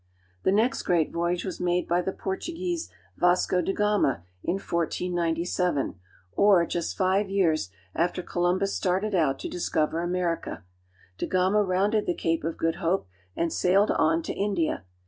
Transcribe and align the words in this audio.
The 0.41 0.51
next 0.51 0.81
great 0.81 1.11
voyage 1.11 1.45
was 1.45 1.59
made 1.59 1.87
by 1.87 2.01
the 2.01 2.11
Portuguese, 2.11 2.89
Vasco 3.17 3.61
da 3.61 3.71
Gama 3.71 4.07
(vas'ko 4.07 4.17
da 4.17 4.17
ga'ma), 4.17 4.23
in 4.43 4.53
1497, 4.55 5.93
or 6.31 6.65
just 6.65 6.97
five 6.97 7.29
years 7.29 7.69
after 7.93 8.23
Columbus 8.23 8.73
started 8.75 9.13
out 9.13 9.37
to 9.37 9.47
discover 9.47 10.01
America. 10.01 10.63
Da 11.19 11.27
Gama 11.27 11.61
rounded 11.61 12.07
the 12.07 12.15
Cape 12.15 12.43
of 12.43 12.57
Good 12.57 12.77
Hope 12.77 13.05
and 13.35 13.53
sailed 13.53 13.91
on 13.91 14.23
to 14.23 14.33
India. 14.33 14.85